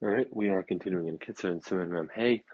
[0.00, 2.44] All right, we are continuing in Kitzur and Siman Mem Hey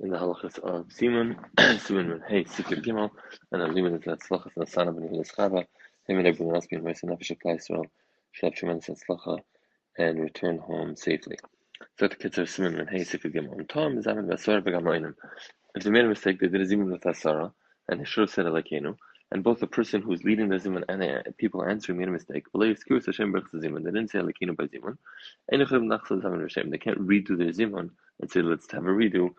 [0.00, 3.10] in the halachas of Simon, Siman Mem Hey, Sikir Gimel,
[3.52, 5.66] and I'm leaving it at Slachas Nasana Ben Chava,
[6.08, 7.84] him and everyone else being raised in Nefesh Israel,
[8.32, 9.38] should have tremendous Slacha
[9.98, 11.36] and return home safely.
[11.98, 13.68] So the Kitzur Siman Mem Hey, Sikir Gimel.
[13.68, 15.14] Tom is Amin Basar Begam
[15.74, 17.52] If they made a mistake, they did a Zimun with Asara,
[17.86, 18.96] and they should have said Alakenu,
[19.34, 22.44] and both the person who's leading the zimun and the people answering made a mistake.
[22.54, 24.96] They didn't say Alekinu by zimun.
[25.50, 29.30] They can't redo their zimun and say let's have a redo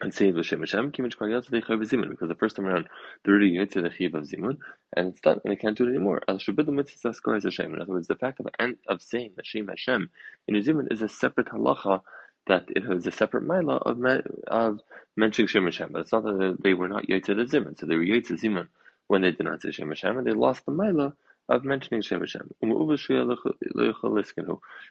[0.00, 2.88] and say L'Shem Hashem because the first time around
[3.24, 4.56] they're already to the chiv of zimun
[4.96, 6.22] and it's done and they can't do it anymore.
[6.26, 8.46] In other words, the fact of
[8.88, 10.08] of saying Hashem Hashem
[10.46, 12.00] in a zimun is a separate halacha
[12.48, 14.02] that it was a separate mila of
[14.48, 14.80] of
[15.16, 18.02] mentioning Shem Hashem, but it's not that they were not yotzei Zimun, so they were
[18.04, 18.68] yotzei Zimun
[19.06, 21.14] when they did not say Shem Hashem, and they lost the mila
[21.48, 22.50] of mentioning Shem Hashem.
[22.62, 22.82] Um, and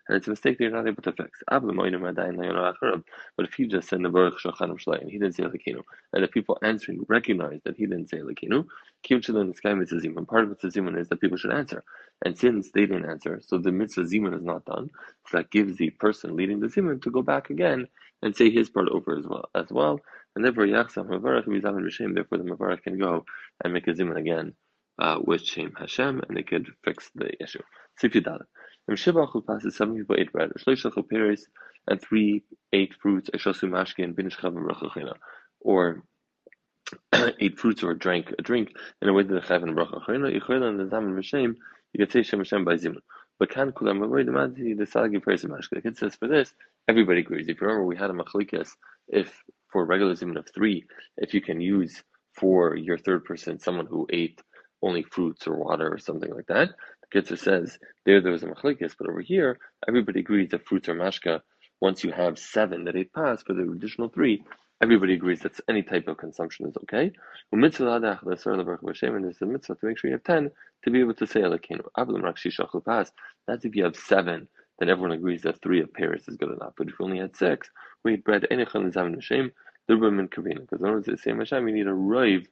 [0.10, 1.40] it's a mistake they're not able to fix.
[1.48, 5.84] But if he just said Baruch Shachanam Shalai and he didn't say Lekinu,
[6.14, 8.66] and the people answering recognize that he didn't say Lekinu,
[9.04, 10.28] Kim Shalom Sky Mitzvah Zimun.
[10.28, 11.84] Part of Mitzvah Zimun is that people should answer.
[12.26, 14.90] And since they didn't answer, so the Mitzvah Zimun is not done,
[15.28, 17.88] so that gives the person leading the Zimun to go back again
[18.24, 19.48] and say his part over as well.
[19.54, 20.02] As well.
[20.36, 21.46] And therefore, Yachsam Mavarach,
[22.16, 23.26] therefore the Mavarach can go
[23.64, 24.56] and make a Zimun again
[25.00, 27.62] uh, with Shem Hashem, and they could fix the issue.
[28.02, 28.46] Sify Dalet.
[28.88, 31.46] And Shibach passes seven people ate bread, Shleishach Peres,
[31.88, 35.14] and three ate fruits, Eshasu and Binish Chavam
[35.60, 36.04] or
[37.40, 38.70] ate fruits or drank a drink
[39.02, 41.56] in a way that the Chav and Bracha Chayna, Yichayla and the Zaman V'Shem,
[41.94, 43.00] you could say Shem Hashem by Zimun.
[43.40, 45.72] But can Kulam Avoid the Madi, the Salagi Peres and Mashke.
[45.72, 46.54] The kid says for this,
[46.88, 47.48] everybody agrees.
[47.48, 48.70] If you remember, we had a Machlikas,
[49.08, 49.34] if
[49.72, 50.86] for regular Zimun of three,
[51.18, 52.02] if you can use
[52.34, 54.42] for your third person someone who ate
[54.82, 56.70] only fruits or water or something like that.
[57.02, 60.90] The Kitzur says there there was a machlekes, but over here everybody agrees that fruits
[60.90, 61.42] are mashka.
[61.80, 64.44] Once you have seven that eight pass for the additional three,
[64.82, 67.12] everybody agrees that any type of consumption is okay.
[67.52, 70.52] And there's a mitzvah to make sure you have ten
[70.84, 71.44] to be able to say
[72.82, 73.12] pass.
[73.48, 74.48] That's if you have seven,
[74.80, 76.74] then everyone agrees that three of Paris is good enough.
[76.78, 77.70] But if you only had six,
[78.04, 78.66] we bread any
[79.88, 80.62] the women kavina.
[80.62, 82.48] Because in order to say Hashem, you need a rive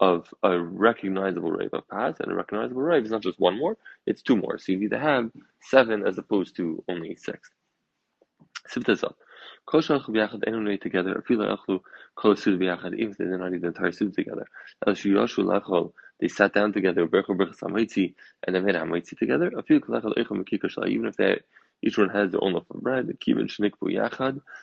[0.00, 3.76] of a recognizable rave of pass, and a recognizable rave is not just one more,
[4.06, 4.58] it's two more.
[4.58, 5.30] So you need to have
[5.62, 7.50] seven as opposed to only six.
[8.68, 9.14] Sivtazal.
[10.80, 11.22] together,
[12.94, 14.46] even if they did not eat the entire soup together.
[14.86, 18.84] They sat down together, and they made a
[19.16, 19.52] together.
[20.86, 21.40] Even if they
[21.82, 23.06] each one has their own loaf of bread,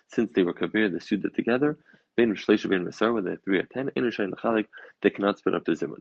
[0.07, 1.77] since they were kabir, the suda together,
[2.17, 4.65] Ben Masar, whether three or ten, in Rishai Lachalik,
[5.01, 5.99] they cannot split up the Zimun.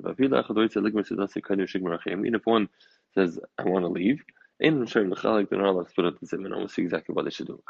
[2.19, 2.69] Even if one
[3.15, 4.23] says, I want to leave,
[4.59, 6.71] in Rishai Lachalik, they're not allowed to split up the Zimun.
[6.71, 7.63] See exactly what they should do.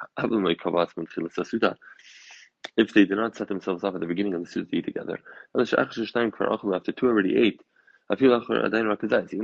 [2.76, 4.84] If they do not set themselves up at the beginning of the Suda to eat
[4.84, 5.18] together,
[5.58, 7.60] after two already ate,
[8.12, 8.30] even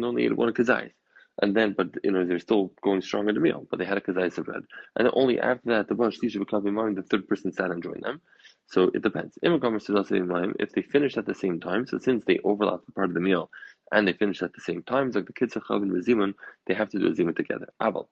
[0.00, 0.92] though only ate one kazayis
[1.40, 3.96] and then but you know they're still going strong in the meal, but they had
[3.98, 4.62] a kazayis of bread,
[4.96, 8.20] and only after that the tisha b'kav the third person sat and joined them.
[8.66, 9.38] So it depends.
[9.42, 13.20] If they finish at the same time, so since they overlap the part of the
[13.20, 13.50] meal
[13.92, 16.34] and they finish at the same time, like the kids and Zimun,
[16.66, 17.68] they have to do a Zimun together.
[17.80, 18.08] Ah, Abel.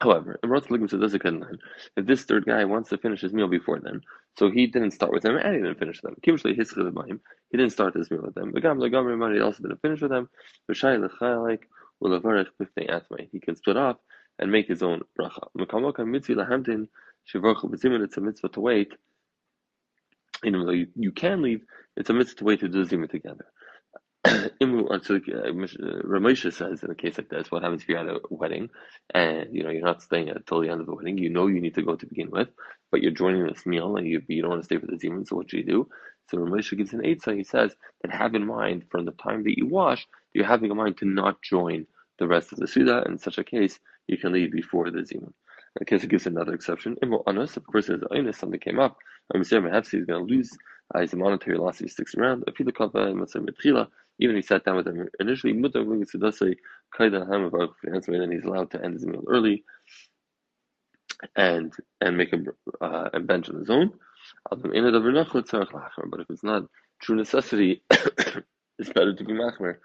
[0.00, 4.00] However, if this third guy wants to finish his meal before then,
[4.38, 6.14] so he didn't start with them and he didn't finish them.
[6.22, 8.52] He didn't start his meal with them.
[8.54, 10.28] He also didn't finish with them.
[13.32, 14.00] He can split up
[14.38, 15.48] and make his own bracha.
[17.34, 18.92] It's a mitzvah to wait
[20.44, 21.62] even though you, you can leave,
[21.96, 23.46] it's a mitzvah wait to do the zima together.
[24.24, 24.98] Imu uh,
[26.04, 28.68] Ramesha says in a case like this, what happens if you're at a wedding
[29.14, 31.18] and you know you're not staying until the end of the wedding?
[31.18, 32.48] You know you need to go to begin with,
[32.90, 35.24] but you're joining this meal and you, you don't want to stay for the zima.
[35.26, 35.88] So what do you do?
[36.30, 37.36] So Ramesha gives an eitzah.
[37.36, 40.76] He says that have in mind from the time that you wash, you're having in
[40.76, 41.86] mind to not join
[42.18, 43.04] the rest of the suda.
[43.06, 43.78] In such a case,
[44.08, 45.28] you can leave before the zima.
[45.80, 46.96] In case it gives another exception.
[47.26, 48.96] Anas, of course, there's onus something came up
[49.30, 50.50] Perhaps he's going to lose
[50.94, 52.44] uh, his monetary loss if he sticks around.
[54.20, 55.52] Even if he sat down with them initially,
[58.18, 59.64] then he's allowed to end his meal early
[61.36, 62.38] and and make a
[62.84, 63.92] uh, and bench on his own.
[64.50, 64.70] But
[66.20, 66.64] if it's not
[67.02, 69.76] true necessity, it's better to be machmer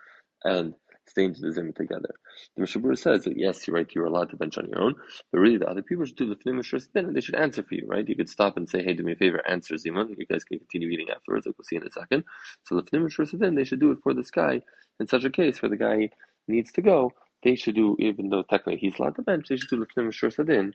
[0.43, 0.73] and
[1.07, 2.09] stay into the Zimmer together.
[2.55, 4.95] The Mishnah Berurah says that yes, you're right, you're allowed to bench on your own,
[5.31, 7.75] but really the other people should do the Fnim Then and they should answer for
[7.75, 8.07] you, right?
[8.07, 10.05] You could stop and say, hey, do me a favor, answer Zima.
[10.07, 12.23] You guys can continue eating afterwards, like we'll see in a second.
[12.65, 14.61] So the Fnim Then they should do it for this guy.
[14.99, 16.09] In such a case where the guy
[16.47, 17.11] needs to go,
[17.43, 20.45] they should do, even though technically he's allowed to bench, they should do the Fnim
[20.45, 20.73] Then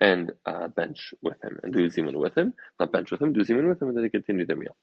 [0.00, 3.40] and uh, bench with him and do zimun with him, not bench with him, do
[3.40, 4.76] zimun with him, and then they continue their meal.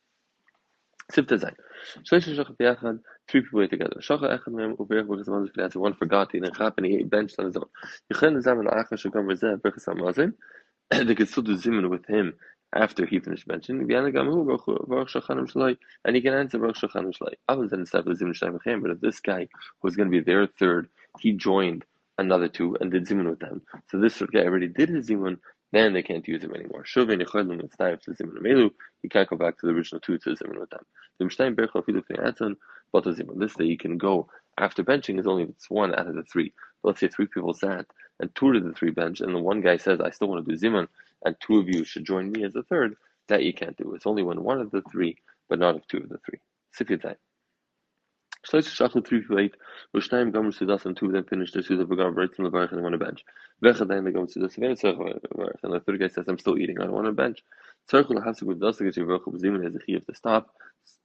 [1.12, 1.56] Sifta Zain.
[2.04, 3.98] Shachar three people were together.
[4.01, 5.80] Shachar Echad Mem Berchas for.
[5.80, 7.65] One forgot, he didn't he benched on his own.
[8.13, 10.33] Yechen and Shagam Rezeh Berchas Hamazon.
[10.89, 12.33] They could still do zimun with him
[12.74, 13.81] after he finished benching.
[13.83, 14.45] Gamu
[14.88, 17.36] Baruch Shachanim Shalai, and he can answer Baruch Shachanim Shalai.
[17.50, 19.48] Zimun Shalai Mechem, but if this guy
[19.83, 20.89] was going to be their third,
[21.19, 21.86] he joined
[22.18, 23.62] another two and did zimun with them.
[23.92, 25.38] So this guy already did his zimun,
[25.71, 26.83] then they can't use him anymore.
[26.83, 28.71] Shuvin zimun
[29.01, 30.85] he can't go back to the original two to zimun with them.
[31.19, 32.55] The Mishnayim Berchel Filu Fiyatzon,
[32.91, 33.39] but zimun.
[33.39, 34.27] This day you can go
[34.57, 36.53] after benching is only if it's one out of the three.
[36.81, 37.85] But let's say three people sat
[38.19, 40.55] and two of the three bench, and the one guy says, I still want to
[40.55, 40.87] do zimun,
[41.25, 42.95] and two of you should join me as a third,
[43.27, 43.93] that you can't do.
[43.93, 45.17] It's only when one of the three,
[45.49, 46.39] but not if two of the three.
[46.77, 47.15] Sifyatai.
[48.47, 49.55] Shlosh shachlu three people ate.
[49.94, 52.71] Ushnayim gomer sudas and two of them finished their suda began right from the baruch
[52.71, 53.25] and on a bench.
[53.61, 54.65] Vechadayin they gomer sudas and
[55.63, 56.79] and the third guy says I'm still eating.
[56.79, 57.44] I don't want a bench.
[57.91, 60.55] Tzarchul hasuk with dasa get your baruch b'zimun has a chiyuv to stop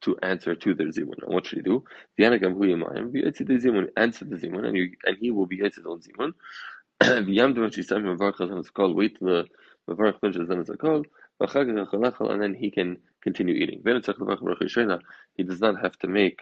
[0.03, 1.21] to answer to their zimun.
[1.23, 1.83] And what should he do?
[2.17, 5.47] The anagam hu yamayim v'yetzi the zimun answer the zimun and you and he will
[5.47, 6.35] be yetzi on zimun.
[7.03, 9.49] V'yam devachi sam baruch and it's called wait the
[9.89, 11.09] baruch finishes then it's called.
[11.41, 13.83] And then he can continue eating.
[13.85, 16.41] He does not have to make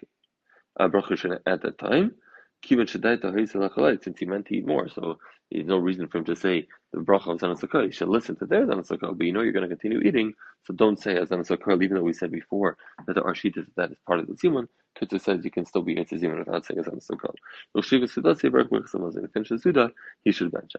[0.79, 2.15] Uh, bracha at that time.
[2.63, 5.19] Since he meant to eat more, so
[5.51, 7.87] there's no reason for him to say the bracha of Zanasakah.
[7.87, 10.35] You should listen to their Zanasakah, but you know you're going to continue eating,
[10.67, 12.77] so don't say as Zanasakah, even though we said before
[13.07, 14.69] that the Arshit is that is part of the Zimun.
[15.01, 17.35] Kitza says you can still be yotzei Zimun without saying as Zanasakah.
[17.75, 19.91] If he finishes Suda,
[20.25, 20.73] he should bench.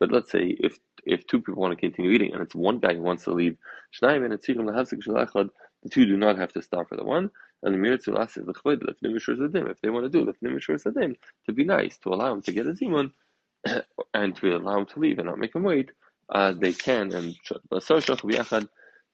[0.00, 2.94] But let's say if if two people want to continue eating and it's one guy
[2.94, 3.56] who wants to leave,
[5.82, 7.30] the two do not have to stop for the one.
[7.62, 11.16] And the Miratzu is the Chvoid, if they want to do it,
[11.46, 13.12] to be nice, to allow him to get a Zimun,
[14.14, 15.90] and to allow him to leave and not make him wait,
[16.30, 17.12] uh, they can.
[17.12, 17.36] And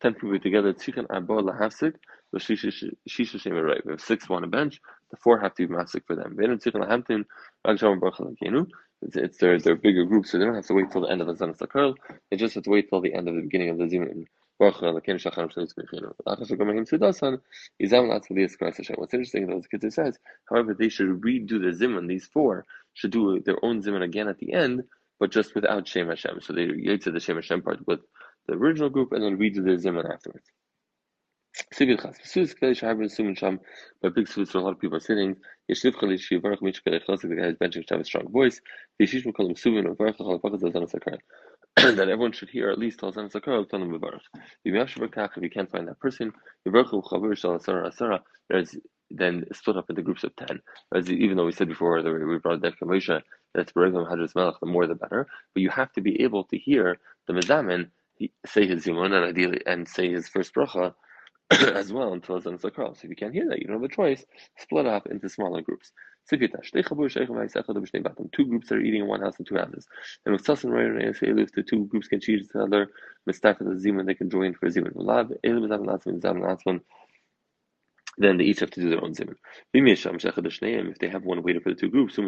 [0.02, 1.94] ten people together, Tzichan Abo Lahafsik,
[2.34, 3.84] Shisha Shem right.
[3.84, 4.80] We have six on a bench,
[5.10, 6.36] the four have to be masik for them.
[6.36, 7.24] Don't Tzichan Lahamtin,
[7.64, 8.68] Baruch
[9.02, 11.20] it's, it's their, their bigger group, so they don't have to wait till the end
[11.20, 11.94] of the Zan Sakal.
[12.30, 14.24] They just have to wait till the end of the beginning of the Zimun.
[14.58, 15.32] What's interesting
[19.46, 20.18] though, the Kitzur says,
[20.48, 22.08] however, they should redo the Zimun.
[22.08, 22.64] These four
[22.94, 24.84] should do their own Zimun again at the end,
[25.20, 26.40] but just without Shem Hashem.
[26.40, 28.00] So they to the Shem Hashem part with
[28.46, 30.50] the original group and then redo their Zimun afterwards.
[31.56, 31.98] But big
[34.28, 35.36] sudas where a lot of people are sitting.
[35.68, 38.60] The guy is benching a strong voice.
[41.76, 44.20] That everyone should hear at least Zazan Sakar,
[44.64, 46.32] you have Shavakach, if you can't find that person,
[48.48, 48.76] there's
[49.10, 50.60] then split up into groups of ten.
[50.94, 53.22] As even though we said before that we brought that Moshe,
[53.54, 55.26] that's Beregim Hadras Melech, the more the better.
[55.54, 57.90] But you have to be able to hear the Mezamin
[58.46, 60.94] say his Zimun and ideally and say his first bracha
[61.50, 63.04] as well until it's across.
[63.04, 64.24] If you can't hear that, you don't have a choice.
[64.58, 65.92] Split up into smaller groups.
[66.28, 66.72] Two groups
[68.72, 69.86] are eating in one house and two houses.
[70.24, 72.90] And with Sassan Ryan and if the two groups can choose each other,
[73.30, 76.80] Mistaf and the Zimun, they can join for a Zimun.
[78.18, 79.36] Then they each have to do their own Zimun.
[79.72, 82.18] If they have one waiter for the two groups,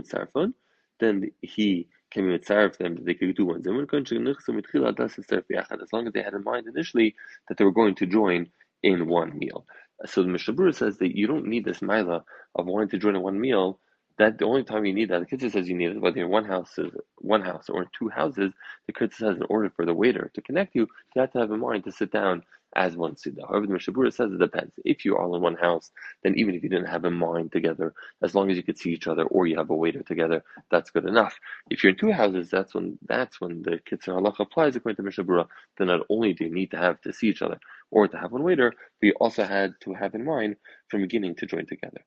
[1.00, 5.82] then he can be mitzaref them that they could do one Zimun.
[5.82, 7.16] As long as they had in mind initially
[7.48, 8.48] that they were going to join
[8.82, 9.64] in one meal.
[10.06, 13.22] So the Mishnah says that you don't need this mila of wanting to join in
[13.22, 13.80] one meal.
[14.18, 16.28] That the only time you need that, the Kitzur says you need it, whether in
[16.28, 18.52] one house is one house or two houses,
[18.86, 21.52] the Kitzur says in order for the waiter to connect you, you have to have
[21.52, 22.42] in mind to sit down
[22.76, 23.42] as one Suda.
[23.48, 24.72] However, the Mishnah Berurah says it depends.
[24.84, 25.90] If you're all in one house,
[26.22, 28.90] then even if you didn't have a mind together, as long as you could see
[28.90, 31.38] each other or you have a waiter together, that's good enough.
[31.70, 35.02] If you're in two houses, that's when that's when the Kitzur Halach applies according to
[35.02, 35.48] Mishnah Berurah.
[35.76, 37.58] Then not only do you need to have to see each other
[37.90, 40.56] or to have one waiter, but you also had to have in mind
[40.88, 42.00] from beginning to join together.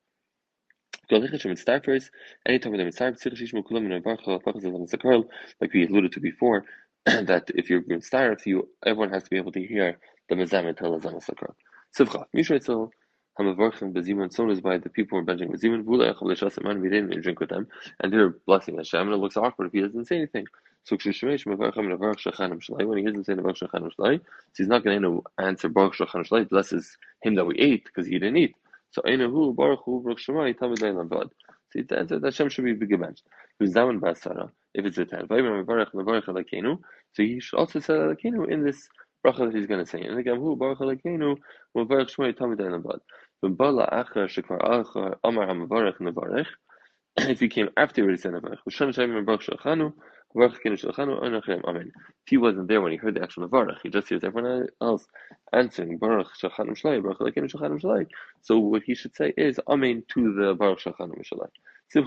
[1.09, 1.21] Like
[5.73, 6.63] we alluded to before,
[7.05, 9.97] that if you're in to you everyone has to be able to hear
[10.31, 11.53] the Mezam tell us on a Sakra.
[11.97, 12.89] Sivcha, Mishraitzel,
[13.37, 16.89] Hamavarchim Bezimun, so is by the people who are benching Bezimun, Vula Echel Leshasaman, we
[16.89, 17.67] didn't drink with them,
[17.99, 20.45] and they're blessing Hashem, and it looks awkward if he doesn't say anything.
[20.85, 24.23] So Kshishmesh Mavarchim Navarch Shachanam Shalai, when he doesn't say Navarch Shachanam Shalai, so
[24.55, 28.13] he's not going to answer Baruch Shachanam Shalai, blesses him that we ate, because he
[28.13, 28.55] didn't eat.
[28.91, 31.29] So Einahu Baruch Hu Baruch Shemai Tamid Leilam Bad.
[31.71, 33.15] So the answer that Hashem should be given.
[33.59, 35.27] Who's down Basara, if it's a ten.
[35.29, 38.87] So he should also say Alakenu in this
[39.25, 40.01] bracha that he's going to say.
[40.01, 41.37] And again, who baruch alekenu,
[41.75, 42.99] baruch shmoi tamid elabad.
[43.43, 46.47] V'bala acher shekvar acher amar hamavarech nevarech.
[47.19, 49.93] If he came after he already said nevarech, v'shem shem baruch shachanu,
[50.35, 50.59] If
[52.27, 55.05] he wasn't there when he heard the actual Varach, he just hears everyone else
[55.53, 58.07] answering Baruch Shachanim Shalai, Baruch Shachanim Shalai.
[58.41, 61.49] So what he should say is Amen to the Baruch Shachanim Shalai.
[61.91, 62.05] Three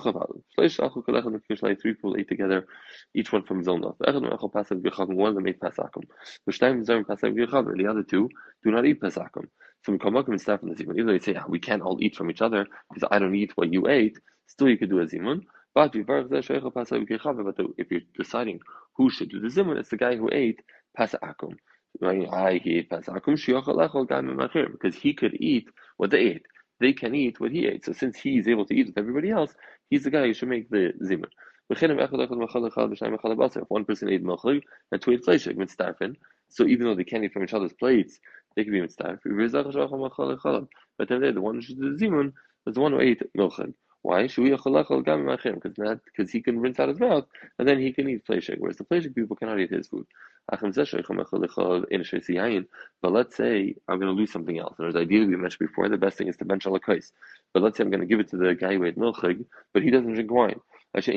[1.95, 2.67] people ate together,
[3.15, 3.83] each one from his own.
[3.83, 6.03] One of them ate Pasakum.
[6.47, 8.29] The other two
[8.65, 9.47] do not eat Pasakum.
[9.85, 10.95] So and the Zimun.
[10.95, 13.35] Even though you say ah, we can't all eat from each other because I don't
[13.35, 15.43] eat what you ate, still you could do a Zimun.
[15.75, 16.07] But if
[17.91, 18.61] you're deciding
[18.97, 20.61] who should do the zimun, it's the guy who ate
[20.99, 21.55] pasakum
[24.73, 26.47] because he could eat what they ate.
[26.81, 27.85] They can eat what he ate.
[27.85, 29.55] So since he's able to eat with everybody else,
[29.91, 31.31] he's the guy who should make the zimun.
[31.71, 31.81] If
[33.71, 34.63] one person ate milchig
[34.93, 36.17] and two ate fleishig, mitzdarfin,
[36.51, 38.21] so even though they can't eat from each other's plates,
[38.55, 39.19] they can be mitzdarf.
[40.99, 42.33] But then the one who should do the zimun
[42.67, 43.73] is the one who ate milchig.
[44.05, 44.27] Why?
[44.27, 44.37] Because
[46.31, 47.25] he can rinse out his mouth
[47.59, 50.07] and then he can eat fleshig, whereas the fleshig people cannot eat his food.
[50.47, 50.77] But let's
[53.35, 54.79] say I'm going to lose something else.
[54.79, 57.13] And as ideally we mentioned before, the best thing is to bench alakais.
[57.55, 59.83] But let's say I'm going to give it to the guy who ate milchig, but
[59.83, 60.61] he doesn't drink wine.
[60.95, 61.15] Or let's say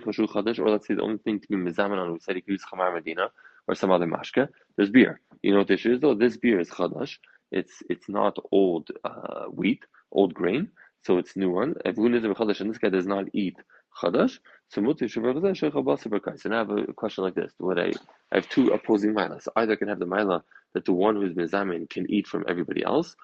[0.00, 3.30] the only thing to be mizaman on, we said he could use chamar medina
[3.68, 4.48] or some other mashka.
[4.76, 5.20] There's beer.
[5.42, 6.14] You know what this is though?
[6.14, 7.18] This beer is chadash.
[7.52, 10.72] It's it's not old uh, wheat, old grain.
[11.08, 11.74] So it's new one.
[11.86, 13.56] And this guy does not eat
[13.98, 14.38] chadash.
[14.68, 17.92] So and I have a question like this: Would I?
[18.30, 19.48] I have two opposing milas.
[19.56, 22.84] Either I can have the mila that the one who's mizamin can eat from everybody
[22.84, 23.16] else,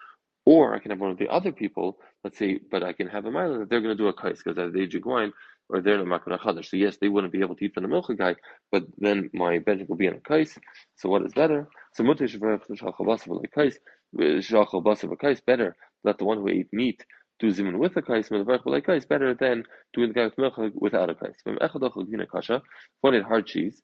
[0.46, 1.98] or I can have one of the other people.
[2.24, 4.42] Let's say, but I can have a mila that they're going to do a kais
[4.42, 5.34] because they drink wine
[5.68, 6.70] or they're not makana chadash.
[6.70, 8.34] So yes, they wouldn't be able to eat from the milcha guy,
[8.72, 10.58] but then my bench will be in a kais.
[10.96, 11.68] So what is better?
[11.92, 12.24] So mutter
[15.46, 17.04] better let the one who ate meat
[17.40, 20.58] do zimun with a kais, medavarch like kais, better than doing the guy with milk
[20.74, 21.36] without a kais.
[21.42, 22.62] From echad gina kasha,
[23.00, 23.82] one ate hard cheese,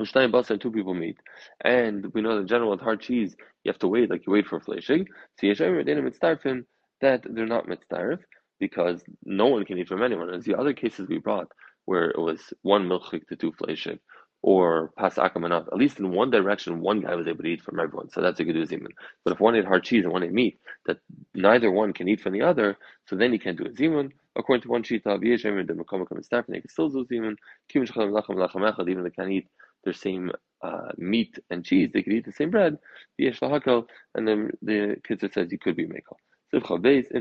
[0.00, 1.16] Shnayim basa two people meet,
[1.64, 4.32] and we know that in general with hard cheese you have to wait like you
[4.32, 5.06] wait for fleshing.
[5.38, 6.64] So yeshayim redenim mitzdarfim
[7.00, 8.18] that they're not mitzdarf
[8.60, 10.32] because no one can eat from anyone.
[10.32, 11.48] As the other cases we brought
[11.86, 13.98] where it was one milchik to two fleshing,
[14.42, 17.80] or pas akamanat, at least in one direction, one guy was able to eat from
[17.80, 18.08] everyone.
[18.10, 18.92] So that's a good zimun.
[19.24, 20.98] But if one ate hard cheese and one ate meat, that
[21.34, 22.76] neither one can eat from the other,
[23.06, 24.12] so then you can't do a zimun.
[24.36, 27.36] According to one shita, the makom and staff, and they can still do zimun.
[27.74, 29.48] Even if they can't eat
[29.84, 30.30] their same
[30.62, 32.78] uh, meat and cheese, they could eat the same bread.
[33.18, 36.16] And then the Kitzur says you could be mekel.
[36.50, 37.12] Women who ate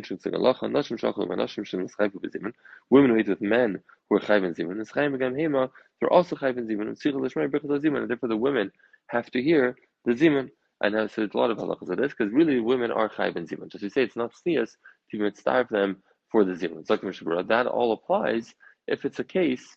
[3.27, 5.69] with men who are chayv and zimun.
[5.99, 7.97] They're also chayv and zimun.
[7.97, 8.71] And therefore the women
[9.07, 10.49] have to hear the zimun.
[10.79, 13.35] And now, so there's a lot of halachas of this because really women are chayv
[13.35, 13.69] and zimun.
[13.69, 14.77] Just to say it's not sneas
[15.11, 16.89] to even starve them for the zimun.
[16.89, 17.01] Like
[17.47, 18.55] That all applies
[18.87, 19.75] if it's a case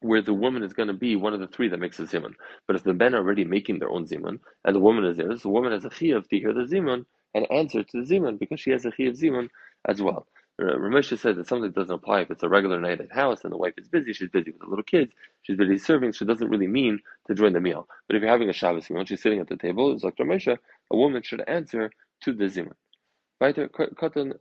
[0.00, 2.34] where the woman is going to be one of the three that makes the zimun.
[2.66, 5.32] But if the men are already making their own zimun and the woman is there,
[5.32, 8.38] so the woman has a chiyuv to hear the zimun and answer to the zimun
[8.38, 9.48] because she has a chiyuv zimun
[9.86, 10.26] as well.
[10.58, 13.58] Ramesha said that something doesn't apply if it's a regular night at house and the
[13.58, 15.12] wife is busy, she's busy with the little kids,
[15.42, 17.86] she's busy serving, it doesn't really mean to join the meal.
[18.06, 20.56] But if you're having a Shabbos meal, she's sitting at the table, it's like Ramesha,
[20.90, 21.90] a woman should answer
[22.22, 22.72] to the zimun.
[23.38, 24.32] The Katan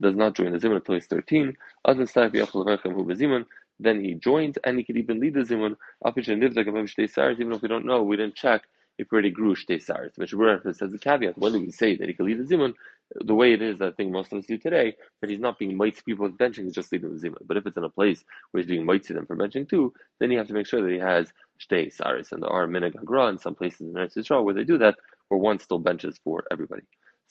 [0.00, 1.56] does not join the Zimun until he's 13.
[1.84, 3.44] Other Staff Yachal Vechem Hu Bezimun,
[3.80, 5.74] then he joins and he could even lead the Zimun,
[6.06, 8.62] even if we don't know, we didn't check
[8.98, 10.16] if already grew shtei saris.
[10.18, 11.36] Mishnah says the caveat.
[11.38, 12.74] When do we say that he can lead the zimun?
[13.14, 15.76] The way it is, I think most of us do today, that he's not being
[15.76, 17.46] mighty people with benching, he's just leading the zimun.
[17.46, 20.30] But if it's in a place where he's being mighty them for benching too, then
[20.30, 22.32] you have to make sure that he has shtei saris.
[22.32, 24.96] And there are minagagra in some places in Eretz Yisrael where they do that,
[25.28, 26.82] where one still benches for everybody.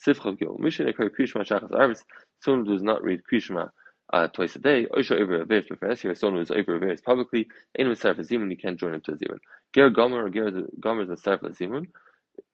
[0.04, 0.56] Sifchav Gil.
[0.58, 2.02] Mishnah Krishma Shachas Arvis.
[2.40, 3.70] Someone who does not read Krishma
[4.12, 4.86] uh, twice a day.
[4.86, 6.00] Oisha over a Averis Preferes.
[6.00, 7.48] Here, someone who is over Averis publicly.
[7.78, 9.38] Anyone starts a Zimun, you can't join him to a Zimun.
[9.74, 11.86] Ger Gomer or Ger Gomer is a for the Zimun.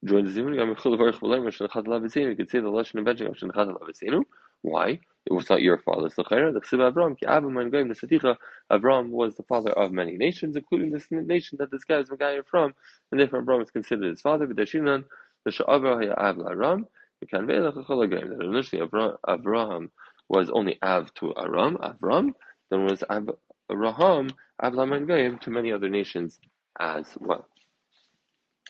[0.05, 0.57] Join the Zimun.
[0.57, 2.31] Gomer Chul Varech V'Leim Rosh Lavizenu.
[2.31, 4.23] You could say the Lashon invention of Nechat Lavizenu.
[4.63, 5.01] Why?
[5.27, 6.53] It was not your father's Lechera.
[6.53, 8.37] The Chsiv Avram Ki Abba Man Goyim the Sadicha.
[8.71, 12.47] Avram was the father of many nations, including this nation that this guy is Megayim
[12.47, 12.75] from,
[13.11, 14.47] and therefore Avram is considered his father.
[14.47, 15.05] But Deshinan
[15.45, 16.87] the Sha'avra Haya Av Aram.
[17.21, 18.31] You can veil Chachol Goyim.
[18.31, 19.91] That initially Avraham
[20.31, 22.33] was only Av to Aram, Avram,
[22.71, 23.29] then was Av,
[23.69, 24.31] Raham,
[24.63, 26.39] Avlam and to many other nations
[26.79, 27.47] as well.